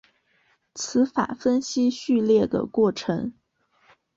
[0.73, 3.35] 词法分析序列的过程。